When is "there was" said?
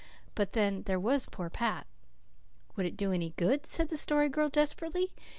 0.87-1.27